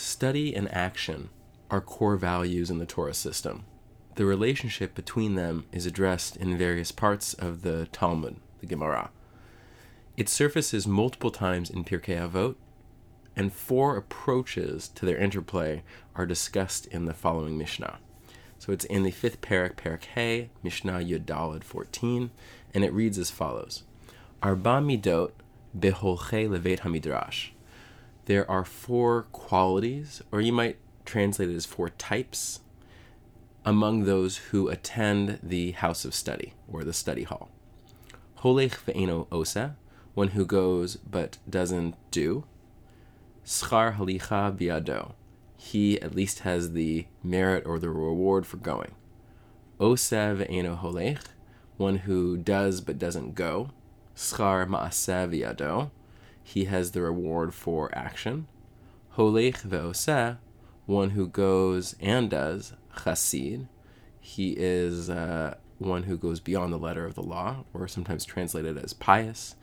Study 0.00 0.54
and 0.54 0.72
action 0.72 1.28
are 1.72 1.80
core 1.80 2.16
values 2.16 2.70
in 2.70 2.78
the 2.78 2.86
Torah 2.86 3.12
system. 3.12 3.64
The 4.14 4.24
relationship 4.24 4.94
between 4.94 5.34
them 5.34 5.66
is 5.72 5.86
addressed 5.86 6.36
in 6.36 6.56
various 6.56 6.92
parts 6.92 7.34
of 7.34 7.62
the 7.62 7.86
Talmud, 7.90 8.36
the 8.60 8.66
Gemara. 8.66 9.10
It 10.16 10.28
surfaces 10.28 10.86
multiple 10.86 11.32
times 11.32 11.68
in 11.68 11.82
Pirkei 11.82 12.16
Avot, 12.16 12.54
and 13.34 13.52
four 13.52 13.96
approaches 13.96 14.86
to 14.90 15.04
their 15.04 15.18
interplay 15.18 15.82
are 16.14 16.26
discussed 16.26 16.86
in 16.86 17.06
the 17.06 17.12
following 17.12 17.58
Mishnah. 17.58 17.98
So 18.60 18.72
it's 18.72 18.84
in 18.84 19.02
the 19.02 19.10
fifth 19.10 19.40
parak, 19.40 19.74
parak 19.74 20.04
Hey, 20.04 20.50
Mishnah 20.62 21.00
Yudalad 21.00 21.64
14, 21.64 22.30
and 22.72 22.84
it 22.84 22.92
reads 22.92 23.18
as 23.18 23.32
follows: 23.32 23.82
Arba 24.44 24.80
midot 24.80 25.32
beholche 25.76 26.48
levet 26.48 26.80
hamidrash. 26.80 27.50
There 28.28 28.48
are 28.50 28.66
four 28.66 29.22
qualities, 29.32 30.20
or 30.30 30.42
you 30.42 30.52
might 30.52 30.76
translate 31.06 31.48
it 31.48 31.54
as 31.56 31.64
four 31.64 31.88
types, 31.88 32.60
among 33.64 34.04
those 34.04 34.36
who 34.36 34.68
attend 34.68 35.38
the 35.42 35.70
house 35.70 36.04
of 36.04 36.12
study 36.12 36.52
or 36.70 36.84
the 36.84 36.92
study 36.92 37.22
hall. 37.22 37.48
Holech 38.40 38.84
ve'eno 38.84 39.28
osa, 39.32 39.78
one 40.12 40.28
who 40.28 40.44
goes 40.44 40.96
but 40.96 41.38
doesn't 41.48 41.94
do. 42.10 42.44
Schar 43.46 43.96
halicha 43.96 44.54
biado, 44.54 45.12
he 45.56 45.98
at 46.02 46.14
least 46.14 46.40
has 46.40 46.72
the 46.72 47.06
merit 47.22 47.64
or 47.64 47.78
the 47.78 47.88
reward 47.88 48.46
for 48.46 48.58
going. 48.58 48.94
Osa 49.80 50.36
ve'eno 50.38 50.78
holech, 50.78 51.22
one 51.78 52.00
who 52.00 52.36
does 52.36 52.82
but 52.82 52.98
doesn't 52.98 53.34
go. 53.34 53.70
Schar 54.14 54.68
ma'aseh 54.68 55.32
biado, 55.32 55.92
he 56.48 56.64
has 56.64 56.92
the 56.92 57.02
reward 57.02 57.52
for 57.52 57.94
action. 57.94 58.46
Holech 59.16 59.60
ve'oseh, 59.68 60.38
one 60.86 61.10
who 61.10 61.28
goes 61.28 61.94
and 62.00 62.30
does, 62.30 62.72
chassid. 62.96 63.68
He 64.18 64.54
is 64.56 65.10
uh, 65.10 65.56
one 65.76 66.04
who 66.04 66.16
goes 66.16 66.40
beyond 66.40 66.72
the 66.72 66.78
letter 66.78 67.04
of 67.04 67.14
the 67.14 67.22
law, 67.22 67.64
or 67.74 67.86
sometimes 67.86 68.24
translated 68.24 68.78
as 68.78 68.94
pious. 68.94 69.56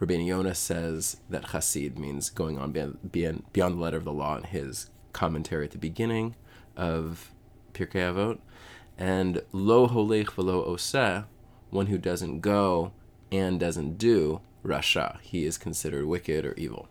Rabbeinu 0.00 0.26
Yonah 0.26 0.54
says 0.54 1.16
that 1.30 1.44
chassid 1.44 1.96
means 1.96 2.28
going 2.28 2.58
on 2.58 2.72
beyond, 2.72 3.50
beyond 3.54 3.76
the 3.76 3.80
letter 3.80 3.96
of 3.96 4.04
the 4.04 4.12
law 4.12 4.36
in 4.36 4.42
his 4.42 4.90
commentary 5.14 5.64
at 5.64 5.70
the 5.70 5.78
beginning 5.78 6.36
of 6.76 7.32
Pirkei 7.72 8.12
Avot. 8.12 8.38
And 8.98 9.40
lo 9.50 9.88
holech 9.88 10.32
velo 10.32 10.62
oseh, 10.74 11.24
one 11.70 11.86
who 11.86 11.96
doesn't 11.96 12.40
go 12.40 12.92
and 13.30 13.58
doesn't 13.58 13.96
do, 13.96 14.42
rasha. 14.64 15.20
He 15.20 15.44
is 15.44 15.58
considered 15.58 16.06
wicked 16.06 16.44
or 16.44 16.54
evil. 16.54 16.88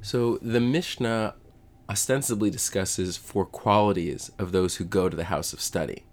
So 0.00 0.38
the 0.40 0.60
Mishnah 0.60 1.34
ostensibly 1.90 2.50
discusses 2.50 3.16
four 3.16 3.46
qualities 3.46 4.30
of 4.38 4.52
those 4.52 4.76
who 4.76 4.84
go 4.84 5.08
to 5.08 5.16
the 5.16 5.24
house 5.24 5.52
of 5.52 5.60
study, 5.60 6.04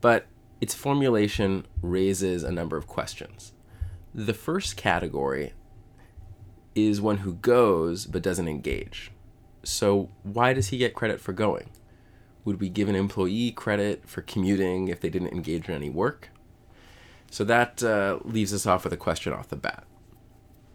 but 0.00 0.26
its 0.60 0.74
formulation 0.74 1.66
raises 1.82 2.42
a 2.42 2.52
number 2.52 2.76
of 2.76 2.86
questions. 2.86 3.52
The 4.14 4.34
first 4.34 4.76
category 4.76 5.52
is 6.74 7.00
one 7.00 7.18
who 7.18 7.34
goes 7.34 8.06
but 8.06 8.22
doesn't 8.22 8.48
engage. 8.48 9.12
So, 9.64 10.10
why 10.22 10.52
does 10.52 10.68
he 10.68 10.78
get 10.78 10.94
credit 10.94 11.20
for 11.20 11.32
going? 11.32 11.70
Would 12.44 12.60
we 12.60 12.68
give 12.68 12.88
an 12.88 12.94
employee 12.94 13.50
credit 13.50 14.08
for 14.08 14.22
commuting 14.22 14.88
if 14.88 15.00
they 15.00 15.10
didn't 15.10 15.32
engage 15.32 15.68
in 15.68 15.74
any 15.74 15.90
work? 15.90 16.30
So, 17.30 17.44
that 17.44 17.82
uh, 17.82 18.18
leaves 18.24 18.54
us 18.54 18.66
off 18.66 18.84
with 18.84 18.92
a 18.92 18.96
question 18.96 19.32
off 19.32 19.48
the 19.48 19.56
bat. 19.56 19.84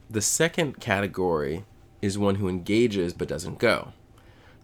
The 0.09 0.21
second 0.21 0.79
category 0.79 1.65
is 2.01 2.17
one 2.17 2.35
who 2.35 2.49
engages 2.49 3.13
but 3.13 3.27
doesn't 3.27 3.59
go. 3.59 3.93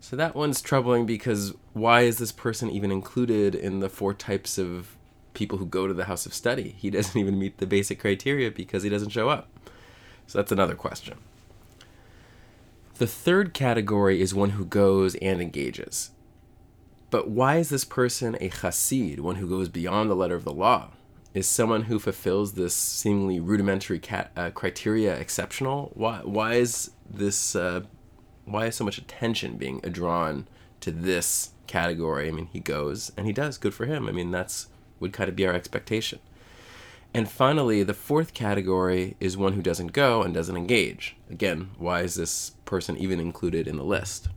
So 0.01 0.15
that 0.15 0.35
one's 0.35 0.61
troubling 0.61 1.05
because 1.05 1.53
why 1.73 2.01
is 2.01 2.17
this 2.17 2.31
person 2.31 2.69
even 2.69 2.91
included 2.91 3.55
in 3.55 3.79
the 3.79 3.89
four 3.89 4.13
types 4.13 4.57
of 4.57 4.95
people 5.33 5.57
who 5.57 5.65
go 5.65 5.87
to 5.87 5.93
the 5.93 6.05
house 6.05 6.25
of 6.25 6.33
study? 6.33 6.75
He 6.77 6.89
doesn't 6.91 7.19
even 7.19 7.39
meet 7.39 7.57
the 7.57 7.65
basic 7.67 7.99
criteria 7.99 8.51
because 8.51 8.83
he 8.83 8.89
doesn't 8.89 9.09
show 9.09 9.29
up. 9.29 9.47
So 10.27 10.37
that's 10.37 10.51
another 10.51 10.75
question. 10.75 11.17
The 12.95 13.07
third 13.07 13.53
category 13.53 14.21
is 14.21 14.35
one 14.35 14.51
who 14.51 14.65
goes 14.65 15.15
and 15.15 15.41
engages. 15.41 16.11
But 17.09 17.29
why 17.29 17.57
is 17.57 17.69
this 17.69 17.85
person 17.85 18.35
a 18.35 18.49
chassid, 18.49 19.19
one 19.19 19.37
who 19.37 19.47
goes 19.47 19.69
beyond 19.69 20.09
the 20.09 20.15
letter 20.15 20.35
of 20.35 20.43
the 20.43 20.53
law? 20.53 20.91
Is 21.33 21.47
someone 21.47 21.83
who 21.83 21.99
fulfills 21.99 22.53
this 22.53 22.75
seemingly 22.75 23.39
rudimentary 23.39 23.99
cat, 23.99 24.31
uh, 24.35 24.49
criteria 24.49 25.15
exceptional? 25.15 25.91
Why, 25.93 26.21
why 26.23 26.55
is 26.55 26.91
this 27.07 27.55
uh, 27.55 27.81
why 28.45 28.65
is 28.65 28.75
so 28.75 28.83
much 28.83 28.97
attention 28.97 29.57
being 29.57 29.79
drawn 29.79 30.47
to 30.81 30.91
this 30.91 31.51
category? 31.67 32.27
I 32.27 32.31
mean, 32.31 32.47
he 32.47 32.59
goes 32.59 33.11
and 33.15 33.27
he 33.27 33.33
does. 33.33 33.57
Good 33.57 33.75
for 33.75 33.85
him. 33.85 34.07
I 34.07 34.11
mean, 34.11 34.31
that's 34.31 34.67
would 34.99 35.13
kind 35.13 35.29
of 35.29 35.35
be 35.35 35.45
our 35.45 35.53
expectation. 35.53 36.19
And 37.13 37.29
finally, 37.29 37.83
the 37.83 37.93
fourth 37.93 38.33
category 38.33 39.15
is 39.19 39.37
one 39.37 39.53
who 39.53 39.61
doesn't 39.61 39.93
go 39.93 40.21
and 40.21 40.33
doesn't 40.33 40.57
engage. 40.57 41.15
Again, 41.29 41.71
why 41.77 42.01
is 42.01 42.15
this 42.15 42.51
person 42.65 42.97
even 42.97 43.19
included 43.19 43.67
in 43.67 43.77
the 43.77 43.83
list? 43.83 44.29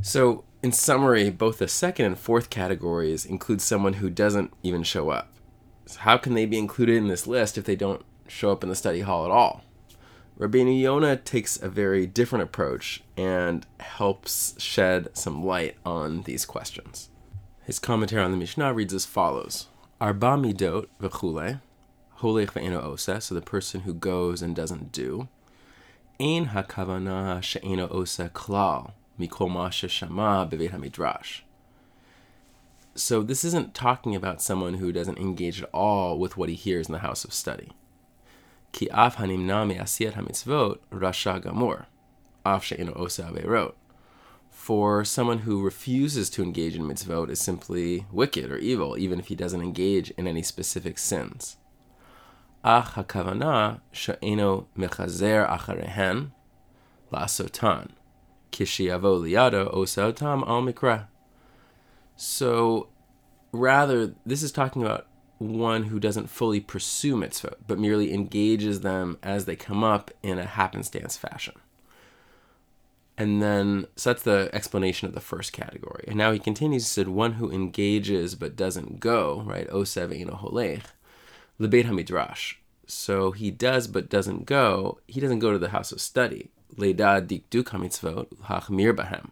So, 0.00 0.44
in 0.62 0.72
summary, 0.72 1.30
both 1.30 1.58
the 1.58 1.68
second 1.68 2.06
and 2.06 2.18
fourth 2.18 2.50
categories 2.50 3.24
include 3.24 3.60
someone 3.60 3.94
who 3.94 4.10
doesn't 4.10 4.52
even 4.62 4.82
show 4.82 5.10
up. 5.10 5.32
So 5.86 6.00
how 6.00 6.16
can 6.16 6.34
they 6.34 6.46
be 6.46 6.58
included 6.58 6.96
in 6.96 7.08
this 7.08 7.26
list 7.26 7.56
if 7.56 7.64
they 7.64 7.76
don't 7.76 8.04
show 8.26 8.50
up 8.50 8.62
in 8.62 8.68
the 8.68 8.74
study 8.74 9.00
hall 9.00 9.24
at 9.24 9.30
all? 9.30 9.62
Rabbeinu 10.38 10.78
Yonah 10.78 11.16
takes 11.16 11.60
a 11.60 11.68
very 11.68 12.06
different 12.06 12.42
approach 12.42 13.02
and 13.16 13.66
helps 13.80 14.60
shed 14.60 15.08
some 15.14 15.44
light 15.44 15.76
on 15.84 16.22
these 16.22 16.44
questions. 16.44 17.08
His 17.64 17.78
commentary 17.78 18.22
on 18.22 18.32
the 18.32 18.36
Mishnah 18.36 18.74
reads 18.74 18.92
as 18.92 19.06
follows: 19.06 19.68
Arba 20.00 20.36
midot 20.36 20.88
v'chule, 21.00 21.60
holech 22.18 22.52
ve'eno 22.52 22.82
osa, 22.82 23.20
so 23.20 23.34
the 23.34 23.40
person 23.40 23.82
who 23.82 23.94
goes 23.94 24.42
and 24.42 24.54
doesn't 24.54 24.92
do. 24.92 25.28
Ein 26.20 26.48
hakavana 26.48 27.42
she'eno 27.42 27.88
osa 27.88 28.28
klal 28.28 28.92
mikol 29.18 29.50
ma 29.50 29.70
shama 29.70 30.48
beveit 30.50 30.70
hamidrash. 30.70 31.40
So 32.94 33.22
this 33.22 33.44
isn't 33.44 33.74
talking 33.74 34.16
about 34.16 34.40
someone 34.40 34.74
who 34.74 34.90
doesn't 34.90 35.18
engage 35.18 35.62
at 35.62 35.68
all 35.72 36.18
with 36.18 36.36
what 36.36 36.48
he 36.48 36.54
hears 36.54 36.88
in 36.88 36.92
the 36.92 37.00
house 37.00 37.24
of 37.24 37.34
study. 37.34 37.72
Ki 38.72 38.88
af 38.90 39.16
hanimna 39.16 39.66
me'asiyat 39.66 40.14
hamitzvot 40.14 40.78
rasha 40.90 41.42
gamur, 41.42 41.86
af 42.44 42.64
she'ino 42.64 42.92
osa 42.94 43.24
averot. 43.24 43.74
For 44.50 45.04
someone 45.04 45.40
who 45.40 45.62
refuses 45.62 46.30
to 46.30 46.42
engage 46.42 46.74
in 46.74 46.82
mitzvot 46.82 47.30
is 47.30 47.38
simply 47.38 48.06
wicked 48.10 48.50
or 48.50 48.56
evil, 48.56 48.96
even 48.96 49.20
if 49.20 49.28
he 49.28 49.34
doesn't 49.34 49.60
engage 49.60 50.10
in 50.12 50.26
any 50.26 50.42
specific 50.42 50.98
sins. 50.98 51.58
Ach 52.64 52.94
hakavana 52.94 53.80
she'eno 53.92 54.66
mechazer 54.76 55.48
acharehen 55.48 56.30
la'asotan, 57.12 57.90
kishiyavo 58.56 59.20
liyado 59.20 59.72
osa 59.72 60.12
mikra. 60.12 61.06
So, 62.16 62.88
rather, 63.52 64.14
this 64.24 64.42
is 64.42 64.50
talking 64.50 64.82
about 64.82 65.06
one 65.38 65.84
who 65.84 66.00
doesn't 66.00 66.30
fully 66.30 66.60
pursue 66.60 67.14
mitzvot, 67.14 67.56
but 67.66 67.78
merely 67.78 68.12
engages 68.12 68.80
them 68.80 69.18
as 69.22 69.44
they 69.44 69.56
come 69.56 69.84
up 69.84 70.10
in 70.22 70.38
a 70.38 70.46
happenstance 70.46 71.16
fashion. 71.16 71.54
And 73.18 73.42
then, 73.42 73.86
so 73.96 74.10
that's 74.10 74.22
the 74.22 74.50
explanation 74.52 75.08
of 75.08 75.14
the 75.14 75.20
first 75.20 75.52
category. 75.52 76.04
And 76.06 76.16
now 76.16 76.32
he 76.32 76.38
continues, 76.38 76.84
he 76.84 76.88
said, 76.88 77.08
one 77.08 77.34
who 77.34 77.50
engages 77.50 78.34
but 78.34 78.56
doesn't 78.56 79.00
go, 79.00 79.42
right? 79.46 79.68
Osev 79.68 80.14
ino 80.14 80.34
holech, 80.34 80.82
lebeit 81.60 81.86
hamidrash. 81.86 82.56
So 82.86 83.32
he 83.32 83.50
does 83.50 83.88
but 83.88 84.08
doesn't 84.08 84.46
go. 84.46 84.98
He 85.06 85.20
doesn't 85.20 85.40
go 85.40 85.52
to 85.52 85.58
the 85.58 85.70
house 85.70 85.92
of 85.92 86.00
study. 86.00 86.50
Leida 86.76 87.26
dikduk 87.26 87.70
hamitzvot 87.70 88.26
hachmir 88.44 88.94
bahem, 88.94 89.30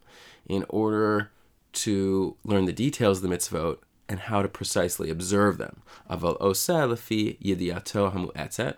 in 0.48 0.64
order 0.68 1.30
to 1.72 2.36
learn 2.44 2.64
the 2.64 2.72
details 2.72 3.22
of 3.22 3.28
the 3.28 3.36
mitzvot 3.36 3.78
and 4.08 4.20
how 4.20 4.42
to 4.42 4.48
precisely 4.48 5.10
observe 5.10 5.58
them. 5.58 5.82
Aval 6.10 6.38
oseh 6.40 6.88
lefi 6.88 7.38
yediato 7.40 8.12
hamu'etzet. 8.12 8.74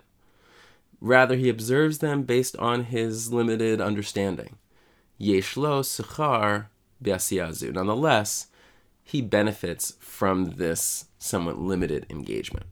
Rather, 0.99 1.35
he 1.35 1.49
observes 1.49 1.99
them 1.99 2.23
based 2.23 2.55
on 2.57 2.85
his 2.85 3.31
limited 3.31 3.79
understanding. 3.79 4.55
Yeshlo 5.19 5.81
sechar 5.83 6.67
be'asiyazu. 7.01 7.73
Nonetheless, 7.73 8.47
he 9.03 9.21
benefits 9.21 9.93
from 9.99 10.55
this 10.55 11.05
somewhat 11.19 11.59
limited 11.59 12.05
engagement. 12.09 12.65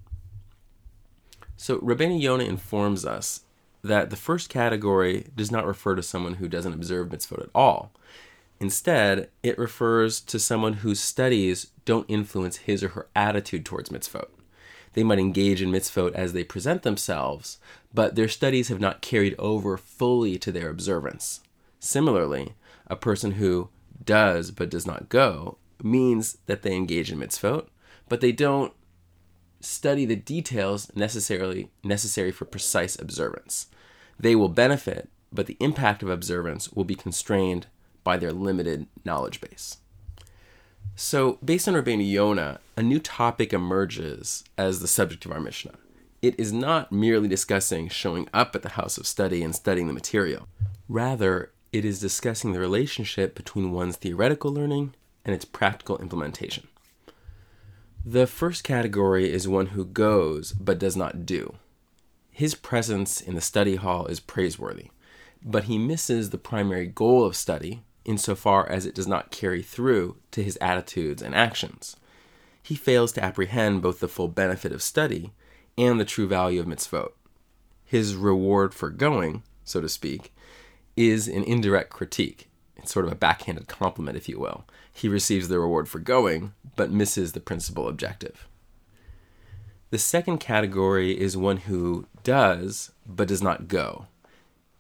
So 1.56 1.77
Rabbeinu 1.80 2.19
Yonah 2.19 2.44
informs 2.44 3.06
us 3.06 3.44
that 3.87 4.09
the 4.09 4.15
first 4.15 4.49
category 4.49 5.27
does 5.35 5.51
not 5.51 5.65
refer 5.65 5.95
to 5.95 6.03
someone 6.03 6.35
who 6.35 6.47
doesn't 6.47 6.73
observe 6.73 7.09
mitzvot 7.09 7.43
at 7.43 7.49
all. 7.53 7.91
Instead, 8.59 9.29
it 9.43 9.57
refers 9.57 10.19
to 10.21 10.39
someone 10.39 10.73
whose 10.73 10.99
studies 10.99 11.67
don't 11.83 12.09
influence 12.09 12.57
his 12.57 12.83
or 12.83 12.89
her 12.89 13.07
attitude 13.15 13.65
towards 13.65 13.89
mitzvot. 13.89 14.27
They 14.93 15.03
might 15.03 15.19
engage 15.19 15.61
in 15.61 15.71
mitzvot 15.71 16.13
as 16.13 16.33
they 16.33 16.43
present 16.43 16.83
themselves, 16.83 17.59
but 17.93 18.15
their 18.15 18.29
studies 18.29 18.69
have 18.69 18.79
not 18.79 19.01
carried 19.01 19.35
over 19.37 19.77
fully 19.77 20.38
to 20.39 20.51
their 20.51 20.69
observance. 20.69 21.41
Similarly, 21.79 22.53
a 22.88 22.95
person 22.95 23.33
who 23.33 23.69
does 24.03 24.51
but 24.51 24.69
does 24.69 24.88
not 24.88 25.09
go 25.09 25.57
means 25.83 26.38
that 26.45 26.61
they 26.61 26.75
engage 26.75 27.11
in 27.11 27.19
mitzvot, 27.19 27.67
but 28.07 28.21
they 28.21 28.31
don't 28.31 28.73
study 29.65 30.06
the 30.06 30.15
details 30.15 30.91
necessarily 30.95 31.69
necessary 31.83 32.31
for 32.31 32.45
precise 32.45 32.97
observance. 33.00 33.67
They 34.19 34.35
will 34.35 34.50
benefit, 34.50 35.09
but 35.31 35.47
the 35.47 35.57
impact 35.59 36.03
of 36.03 36.09
observance 36.09 36.71
will 36.71 36.83
be 36.83 36.95
constrained 36.95 37.67
by 38.03 38.17
their 38.17 38.31
limited 38.31 38.88
knowledge 39.03 39.41
base. 39.41 39.77
So, 40.95 41.39
based 41.44 41.67
on 41.67 41.73
Rabbeinu 41.73 42.57
a 42.77 42.83
new 42.83 43.00
topic 43.00 43.51
emerges 43.51 44.45
as 44.57 44.79
the 44.79 44.88
subject 44.88 45.25
of 45.25 45.31
our 45.31 45.41
Mishnah. 45.41 45.73
It 46.21 46.39
is 46.39 46.53
not 46.53 46.91
merely 46.91 47.27
discussing 47.27 47.89
showing 47.89 48.29
up 48.33 48.56
at 48.56 48.62
the 48.62 48.69
house 48.69 48.97
of 48.97 49.06
study 49.06 49.44
and 49.44 49.53
studying 49.53 49.88
the 49.88 49.94
material. 49.94 50.47
Rather, 50.88 51.51
it 51.73 51.83
is 51.83 52.00
discussing 52.00 52.53
the 52.53 52.59
relationship 52.59 53.35
between 53.35 53.71
one's 53.71 53.97
theoretical 53.97 54.53
learning 54.53 54.94
and 55.25 55.35
its 55.35 55.44
practical 55.44 55.97
implementation. 55.97 56.67
The 58.07 58.27
first 58.27 58.63
category 58.63 59.33
is 59.33 59.47
one 59.47 59.67
who 59.67 59.83
goes 59.83 60.53
but 60.53 60.77
does 60.77 60.95
not 60.95 61.25
do. 61.25 61.55
His 62.29 62.53
presence 62.53 63.19
in 63.19 63.33
the 63.33 63.41
study 63.41 63.77
hall 63.77 64.05
is 64.05 64.19
praiseworthy, 64.19 64.91
but 65.43 65.63
he 65.63 65.79
misses 65.79 66.29
the 66.29 66.37
primary 66.37 66.85
goal 66.85 67.25
of 67.25 67.35
study, 67.35 67.81
insofar 68.03 68.69
as 68.69 68.85
it 68.85 68.93
does 68.93 69.07
not 69.07 69.31
carry 69.31 69.63
through 69.63 70.17
to 70.29 70.43
his 70.43 70.55
attitudes 70.57 71.23
and 71.23 71.33
actions. 71.33 71.95
He 72.61 72.75
fails 72.75 73.11
to 73.13 73.23
apprehend 73.23 73.81
both 73.81 73.99
the 73.99 74.07
full 74.07 74.27
benefit 74.27 74.71
of 74.71 74.83
study 74.83 75.33
and 75.75 75.99
the 75.99 76.05
true 76.05 76.27
value 76.27 76.59
of 76.59 76.67
mitzvot. 76.67 77.11
His 77.85 78.15
reward 78.15 78.75
for 78.75 78.91
going, 78.91 79.41
so 79.63 79.81
to 79.81 79.89
speak, 79.89 80.31
is 80.95 81.27
an 81.27 81.43
indirect 81.43 81.89
critique. 81.89 82.51
Sort 82.85 83.05
of 83.05 83.11
a 83.11 83.15
backhanded 83.15 83.67
compliment, 83.67 84.17
if 84.17 84.29
you 84.29 84.39
will. 84.39 84.65
He 84.91 85.07
receives 85.07 85.47
the 85.47 85.59
reward 85.59 85.89
for 85.89 85.99
going, 85.99 86.53
but 86.75 86.91
misses 86.91 87.31
the 87.33 87.39
principal 87.39 87.87
objective. 87.87 88.47
The 89.89 89.97
second 89.97 90.39
category 90.39 91.19
is 91.19 91.37
one 91.37 91.57
who 91.57 92.07
does, 92.23 92.91
but 93.05 93.27
does 93.27 93.41
not 93.41 93.67
go. 93.67 94.07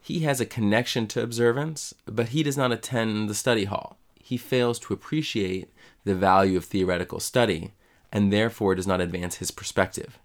He 0.01 0.19
has 0.19 0.39
a 0.39 0.45
connection 0.45 1.07
to 1.07 1.23
observance, 1.23 1.95
but 2.05 2.29
he 2.29 2.43
does 2.43 2.57
not 2.57 2.71
attend 2.71 3.27
the 3.27 3.33
study 3.33 3.65
hall. 3.65 3.97
He 4.15 4.37
fails 4.37 4.77
to 4.79 4.93
appreciate 4.93 5.71
the 6.03 6.15
value 6.15 6.57
of 6.57 6.65
theoretical 6.65 7.19
study 7.19 7.71
and 8.11 8.31
therefore 8.31 8.75
does 8.75 8.87
not 8.87 9.01
advance 9.01 9.35
his 9.35 9.51
perspective. 9.51 10.19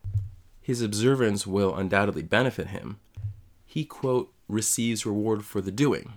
His 0.60 0.82
observance 0.82 1.46
will 1.46 1.74
undoubtedly 1.74 2.22
benefit 2.22 2.68
him. 2.68 3.00
He, 3.66 3.84
quote, 3.84 4.32
receives 4.48 5.06
reward 5.06 5.44
for 5.44 5.60
the 5.60 5.72
doing, 5.72 6.14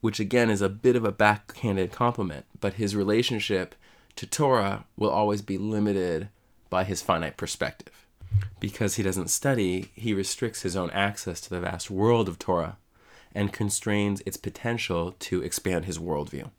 which 0.00 0.20
again 0.20 0.50
is 0.50 0.62
a 0.62 0.68
bit 0.68 0.96
of 0.96 1.04
a 1.04 1.12
backhanded 1.12 1.92
compliment, 1.92 2.46
but 2.60 2.74
his 2.74 2.96
relationship 2.96 3.74
to 4.16 4.26
Torah 4.26 4.84
will 4.96 5.10
always 5.10 5.42
be 5.42 5.58
limited 5.58 6.28
by 6.68 6.84
his 6.84 7.02
finite 7.02 7.36
perspective. 7.36 8.06
Because 8.60 8.94
he 8.94 9.02
doesn't 9.02 9.28
study, 9.28 9.90
he 9.94 10.14
restricts 10.14 10.62
his 10.62 10.76
own 10.76 10.90
access 10.90 11.40
to 11.42 11.50
the 11.50 11.60
vast 11.60 11.90
world 11.90 12.28
of 12.28 12.38
Torah 12.38 12.78
and 13.34 13.52
constrains 13.52 14.22
its 14.26 14.36
potential 14.36 15.14
to 15.18 15.42
expand 15.42 15.84
his 15.84 15.98
worldview. 15.98 16.50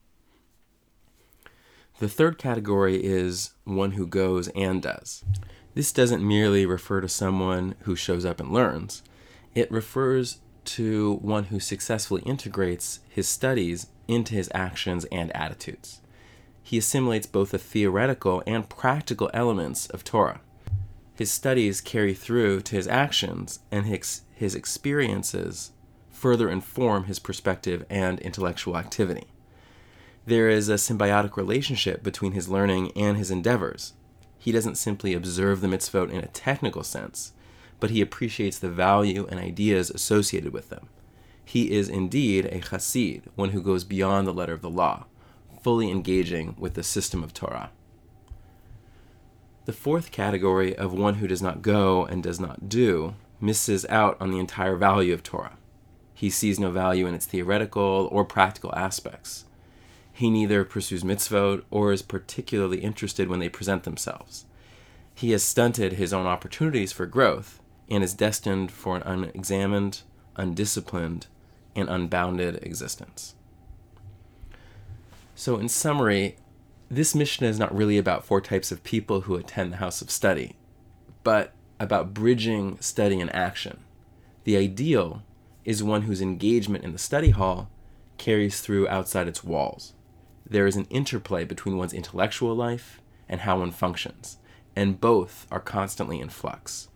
The 2.00 2.10
third 2.10 2.38
category 2.38 3.04
is 3.04 3.52
one 3.64 3.92
who 3.92 4.08
goes 4.08 4.48
and 4.50 4.82
does. 4.82 5.24
This 5.76 5.92
doesn't 5.92 6.28
merely 6.28 6.66
refer 6.66 7.00
to 7.02 7.08
someone 7.08 7.76
who 7.82 7.96
shows 7.96 8.26
up 8.26 8.40
and 8.40 8.52
learns, 8.52 9.04
it 9.54 9.72
refers 9.72 10.40
to 10.66 11.16
one 11.22 11.46
who 11.46 11.60
successfully 11.60 12.22
integrates 12.24 13.00
his 13.10 13.28
studies 13.28 13.88
into 14.08 14.34
his 14.34 14.50
actions 14.54 15.06
and 15.12 15.36
attitudes. 15.36 16.02
He 16.64 16.78
assimilates 16.78 17.26
both 17.26 17.52
the 17.52 17.58
theoretical 17.58 18.44
and 18.46 18.70
practical 18.70 19.30
elements 19.34 19.88
of 19.88 20.04
Torah. 20.04 20.42
His 21.16 21.32
studies 21.32 21.82
carry 21.82 22.14
through 22.14 22.62
to 22.62 22.76
his 22.76 22.88
actions, 22.88 23.60
and 23.72 23.86
his, 23.86 24.22
his 24.34 24.56
experiences 24.56 25.72
further 26.10 26.50
inform 26.50 27.06
his 27.06 27.20
perspective 27.20 27.86
and 27.90 28.20
intellectual 28.20 28.78
activity. 28.78 29.28
There 30.26 30.50
is 30.50 30.70
a 30.70 30.76
symbiotic 30.76 31.36
relationship 31.36 32.04
between 32.04 32.34
his 32.34 32.48
learning 32.48 32.92
and 32.96 33.18
his 33.18 33.32
endeavors. 33.32 33.94
He 34.38 34.52
doesn't 34.52 34.76
simply 34.76 35.14
observe 35.14 35.62
the 35.62 35.68
mitzvot 35.68 36.12
in 36.12 36.20
a 36.20 36.28
technical 36.28 36.84
sense, 36.84 37.34
but 37.82 37.90
he 37.90 38.00
appreciates 38.00 38.60
the 38.60 38.70
value 38.70 39.28
and 39.30 39.40
ideas 39.40 39.90
associated 39.90 40.54
with 40.54 40.70
them. 40.70 40.88
He 41.44 41.72
is 41.72 41.90
indeed 41.90 42.46
a 42.46 42.62
chassid, 42.62 43.24
one 43.36 43.50
who 43.50 43.62
goes 43.62 43.84
beyond 43.84 44.26
the 44.26 44.34
letter 44.34 44.54
of 44.54 44.62
the 44.62 44.70
law, 44.70 45.08
fully 45.62 45.92
engaging 45.92 46.56
with 46.58 46.76
the 46.76 46.84
system 46.84 47.24
of 47.24 47.34
Torah. 47.34 47.72
The 49.66 49.74
fourth 49.74 50.12
category 50.12 50.76
of 50.76 50.94
one 50.94 51.16
who 51.16 51.28
does 51.28 51.42
not 51.42 51.64
go 51.64 52.06
and 52.06 52.22
does 52.22 52.40
not 52.40 52.70
do 52.70 53.16
misses 53.40 53.86
out 53.90 54.16
on 54.22 54.30
the 54.30 54.40
entire 54.40 54.76
value 54.76 55.14
of 55.14 55.24
Torah. 55.24 55.58
He 56.14 56.30
sees 56.30 56.60
no 56.60 56.70
value 56.70 57.08
in 57.08 57.16
its 57.16 57.26
theoretical 57.26 58.08
or 58.12 58.24
practical 58.24 58.74
aspects. 58.76 59.46
He 60.14 60.30
neither 60.30 60.64
pursues 60.64 61.04
mitzvot 61.04 61.64
or 61.72 61.92
is 61.92 62.04
particularly 62.04 62.80
interested 62.80 63.28
when 63.28 63.40
they 63.40 63.50
present 63.50 63.84
themselves. 63.84 64.46
He 65.16 65.32
has 65.32 65.42
stunted 65.42 65.94
his 65.94 66.14
own 66.14 66.28
opportunities 66.28 66.92
for 66.92 67.08
growth 67.08 67.61
and 67.92 68.04
is 68.04 68.14
destined 68.14 68.72
for 68.72 68.96
an 68.96 69.04
unexamined, 69.04 70.02
undisciplined, 70.38 71.28
and 71.76 71.90
unbounded 71.90 72.56
existence. 72.64 73.36
So, 75.36 75.58
in 75.58 75.68
summary, 75.68 76.38
this 76.90 77.14
Mishnah 77.14 77.48
is 77.48 77.60
not 77.60 77.76
really 77.76 77.98
about 77.98 78.26
four 78.26 78.40
types 78.40 78.72
of 78.72 78.84
people 78.84 79.22
who 79.22 79.36
attend 79.36 79.74
the 79.74 79.78
house 79.78 80.02
of 80.02 80.10
study, 80.10 80.56
but 81.24 81.54
about 81.80 82.14
bridging 82.14 82.80
study 82.80 83.20
and 83.20 83.34
action. 83.36 83.82
The 84.46 84.56
ideal 84.56 85.24
is 85.66 85.84
one 85.84 86.04
whose 86.04 86.22
engagement 86.22 86.84
in 86.84 86.94
the 86.94 86.98
study 86.98 87.32
hall 87.32 87.70
carries 88.18 88.62
through 88.62 88.88
outside 88.88 89.28
its 89.28 89.44
walls. 89.44 89.94
There 90.48 90.68
is 90.68 90.76
an 90.78 90.88
interplay 90.90 91.44
between 91.44 91.78
one's 91.78 91.94
intellectual 91.94 92.56
life 92.56 93.02
and 93.28 93.42
how 93.42 93.60
one 93.60 93.72
functions, 93.72 94.38
and 94.76 95.02
both 95.02 95.46
are 95.52 95.60
constantly 95.60 96.20
in 96.22 96.30
flux. 96.30 96.88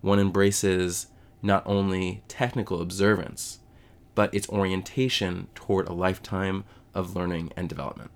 One 0.00 0.18
embraces 0.18 1.08
not 1.42 1.62
only 1.66 2.22
technical 2.28 2.80
observance, 2.80 3.60
but 4.14 4.34
its 4.34 4.48
orientation 4.48 5.48
toward 5.54 5.88
a 5.88 5.92
lifetime 5.92 6.64
of 6.94 7.14
learning 7.14 7.52
and 7.56 7.68
development. 7.68 8.10